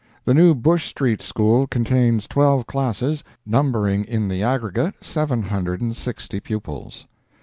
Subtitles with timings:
[0.25, 5.95] The new Bush Street School contains twelve classes, numbering in the aggregate seven hundred and
[5.95, 7.05] sixty pupils.